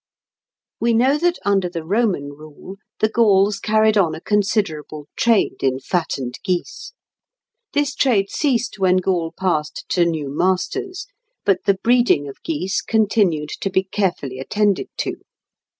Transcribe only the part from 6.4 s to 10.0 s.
geese. This trade ceased when Gaul passed